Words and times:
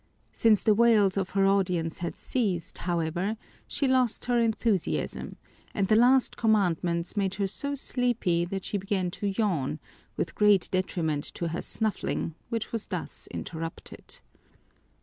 Since 0.33 0.63
the 0.63 0.73
wails 0.73 1.15
of 1.15 1.29
her 1.37 1.45
audience 1.45 1.99
had 1.99 2.15
ceased, 2.15 2.79
however, 2.79 3.37
she 3.67 3.87
lost 3.87 4.25
her 4.25 4.39
enthusiasm, 4.39 5.35
and 5.75 5.87
the 5.87 5.95
last 5.95 6.35
commandments 6.37 7.15
made 7.15 7.35
her 7.35 7.45
so 7.45 7.75
sleepy 7.75 8.43
that 8.45 8.65
she 8.65 8.79
began 8.79 9.11
to 9.11 9.27
yawn, 9.27 9.79
with 10.17 10.33
great 10.33 10.67
detriment 10.71 11.25
to 11.35 11.49
her 11.49 11.61
snuffling, 11.61 12.33
which 12.49 12.71
was 12.71 12.87
thus 12.87 13.27
interrupted. 13.29 14.21